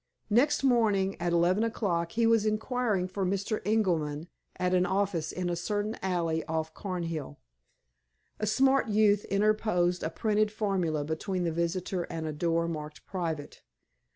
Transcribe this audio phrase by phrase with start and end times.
[0.31, 3.61] Next morning, at eleven o'clock, he was inquiring for Mr.
[3.63, 7.37] Ingerman at an office in a certain alley off Cornhill.
[8.39, 13.61] A smart youth interposed a printed formula between the visitor and a door marked "Private."